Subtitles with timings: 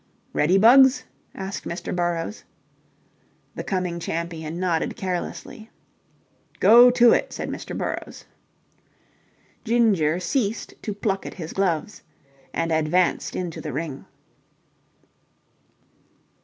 [0.33, 1.03] "Ready, Bugs?"
[1.35, 1.95] asked Mr.
[1.95, 2.43] Burrowes.
[3.53, 5.69] The coming champion nodded carelessly.
[6.59, 7.77] "Go to it," said Mr.
[7.77, 8.25] Burrowes.
[9.63, 12.01] Ginger ceased to pluck at his gloves
[12.51, 14.05] and advanced into the ring.